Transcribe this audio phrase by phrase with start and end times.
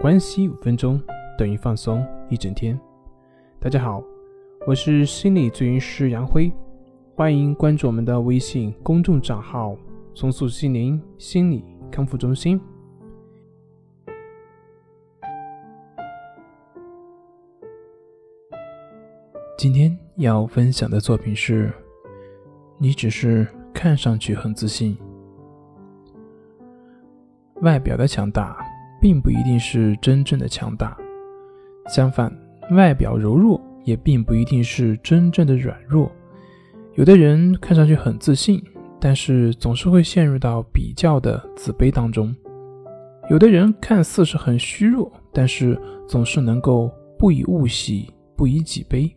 [0.00, 0.98] 关系五分钟
[1.36, 2.80] 等于放松一整天。
[3.58, 4.02] 大家好，
[4.66, 6.50] 我是心理咨询师杨辉，
[7.14, 9.76] 欢迎关注我们的微信公众账号
[10.16, 12.58] “松塑心灵心理康复中心”。
[19.58, 21.70] 今天要分享的作品是：
[22.78, 24.96] 你只是看上去很自信，
[27.56, 28.66] 外表的强大。
[29.00, 30.96] 并不一定是真正的强大，
[31.88, 32.30] 相反，
[32.72, 36.10] 外表柔弱也并不一定是真正的软弱。
[36.94, 38.62] 有的人看上去很自信，
[39.00, 42.34] 但是总是会陷入到比较的自卑当中；
[43.30, 49.10] 有的人看似是很虚弱，但是总是能够不以物喜，不以己悲。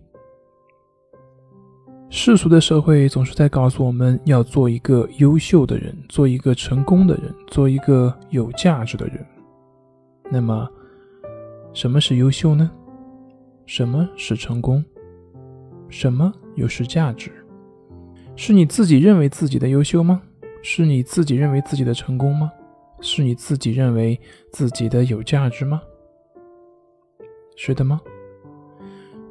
[2.10, 9.26] 世俗的社会总是在告诉我们要做一个优秀的人，做一个成功的人，做一个有价值的人。
[10.30, 10.70] 那么，
[11.74, 12.72] 什么是优秀呢？
[13.66, 14.84] 什么是成功？
[15.90, 17.32] 什么又是价值？
[18.36, 20.22] 是你自己认为自己的优秀吗？
[20.62, 22.52] 是你自己认为自己的成功吗？
[23.00, 24.20] 是你自己认为
[24.52, 25.82] 自己的有价值吗？
[27.56, 28.02] 是的吗？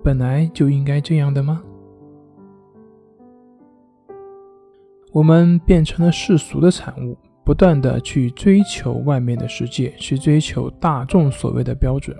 [0.04, 1.62] 本来就应该这样的吗？
[5.10, 7.16] 我们变成了世俗的产物。
[7.44, 12.16] 不断的去追求外面的世界，去追求大众所谓的标准。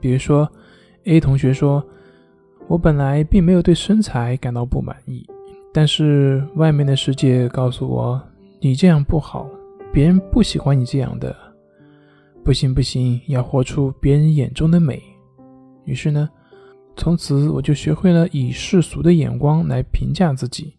[0.00, 0.50] 比如说
[1.04, 1.84] ，A 同学说
[2.66, 5.26] ：“我本来并没有对身材感到不满意，
[5.72, 8.22] 但是外面的世界告诉我，
[8.60, 9.48] 你这样不好，
[9.92, 11.34] 别人不喜欢你这样的。
[12.44, 15.02] 不行不行，要活出别人眼中的美。”
[15.84, 16.28] 于是呢，
[16.96, 20.74] 从此我就学会了以世俗的眼光来评价自己。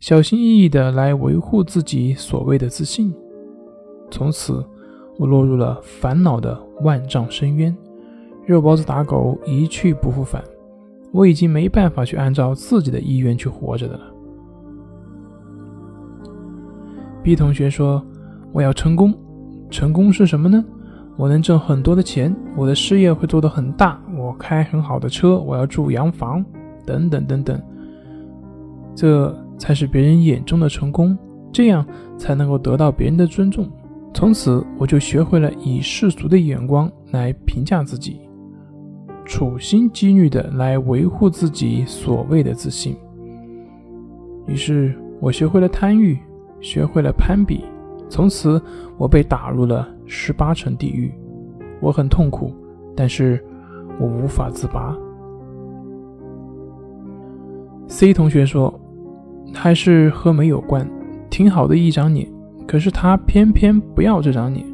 [0.00, 3.12] 小心翼翼地来维护自己所谓的自信，
[4.12, 4.64] 从此
[5.18, 7.76] 我落入了烦恼的万丈深渊，
[8.46, 10.42] 肉包子打狗一去不复返。
[11.10, 14.14] 我已经没办法去按照自己的意愿去活着的了。
[17.24, 18.00] B 同学说
[18.54, 19.12] ：“我要成功，
[19.68, 20.64] 成功是什么呢？
[21.16, 26.44] 我能挣很多的钱，我的事业会做得很大，我开很好的车，我要住洋房，
[26.86, 27.60] 等等等等。”
[28.94, 29.36] 这。
[29.58, 31.18] 才是别人眼中的成功，
[31.52, 31.84] 这样
[32.16, 33.68] 才能够得到别人的尊重。
[34.14, 38.20] 从此，我就学会了以世俗的眼光来评价自己，
[39.24, 42.96] 处心积虑的来维护自己所谓的自信。
[44.46, 46.18] 于是，我学会了贪欲，
[46.60, 47.64] 学会了攀比。
[48.08, 48.60] 从此，
[48.96, 51.12] 我被打入了十八层地狱。
[51.80, 52.52] 我很痛苦，
[52.96, 53.44] 但是
[54.00, 54.96] 我无法自拔。
[57.88, 58.72] C 同学说。
[59.54, 60.88] 还是和美有关，
[61.30, 62.28] 挺好的一张脸，
[62.66, 64.64] 可是他偏偏不要这张脸。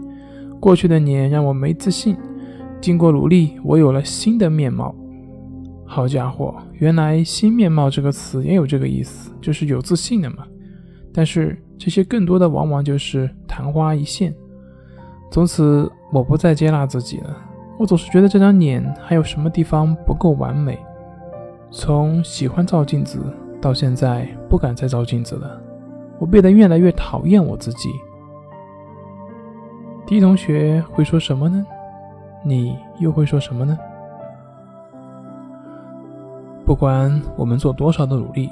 [0.60, 2.16] 过去的脸让我没自信，
[2.80, 4.94] 经过努力，我有了新的面貌。
[5.86, 10.38] 好家伙，原来“新面貌”这个词也有这个意思，就是有自信的嘛。
[11.12, 14.34] 但是这些更多的往往就是昙花一现。
[15.30, 17.36] 从此，我不再接纳自己了。
[17.78, 20.78] 我总是觉得这张脸还有什么地方不够完美。
[21.70, 23.20] 从喜欢照镜子。
[23.64, 25.58] 到现在不敢再照镜子了，
[26.18, 27.88] 我变得越来越讨厌我自己。
[30.04, 31.64] D 同学会说什么呢？
[32.44, 33.78] 你又会说什么呢？
[36.66, 38.50] 不管我们做多少的努力，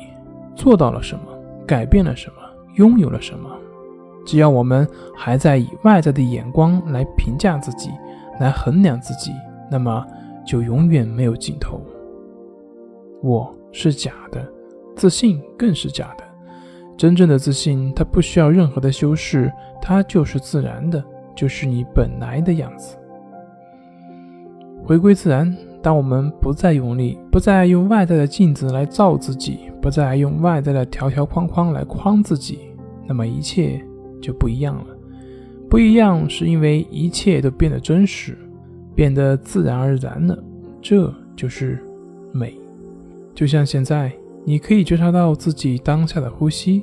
[0.54, 1.24] 做到了什么，
[1.66, 2.36] 改变了什么，
[2.76, 3.50] 拥有了什么，
[4.24, 7.90] 只要我们还在以外在的眼光来评价自己，
[8.40, 9.30] 来衡量自己，
[9.70, 10.06] 那么
[10.46, 11.78] 就永远没有尽头。
[13.22, 14.42] 我是假的。
[15.02, 16.22] 自信更是假的，
[16.96, 21.04] 真正的自信，它不需要任何的修饰，它就是自然的，
[21.34, 22.96] 就是你本来的样子。
[24.84, 25.52] 回归自然，
[25.82, 32.60] 当我们不再用力，不再用外在的镜子来照自己，不再用外在的条条框框来框自己，
[33.04, 33.84] 那么一切
[34.20, 34.96] 就不一样了。
[35.68, 38.38] 不一样，是因为一切都变得真实，
[38.94, 40.38] 变得自然而然了。
[40.80, 41.84] 这就是
[42.30, 42.56] 美，
[43.34, 44.12] 就像现在。
[44.44, 46.82] 你可以觉察到自己当下的呼吸。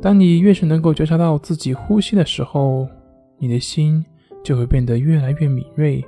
[0.00, 2.88] 当你越是能够觉察到自己呼吸的时候，
[3.38, 4.04] 你的心
[4.42, 6.04] 就会变得越来越敏锐，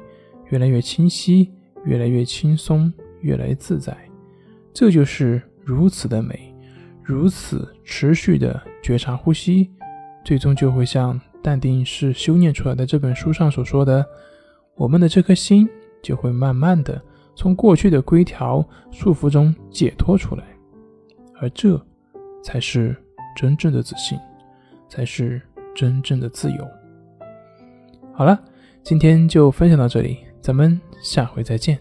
[0.51, 1.53] 越来越清晰，
[1.85, 3.97] 越来越轻松，越来越自在。
[4.73, 6.55] 这就是如此的美，
[7.03, 9.71] 如此持续的觉察呼吸，
[10.25, 14.05] 最终就会像《淡定是修炼出来的》这本书上所说的，
[14.75, 15.69] 我们的这颗心
[16.03, 17.01] 就会慢慢的
[17.37, 20.45] 从过去的规条束缚中解脱出来。
[21.45, 21.79] 而这，
[22.43, 22.97] 才是
[23.37, 24.19] 真正的自信，
[24.89, 25.41] 才是
[25.75, 26.67] 真正的自由。
[28.15, 28.43] 好了，
[28.83, 31.79] 今天就分享到这里，咱们下回再见。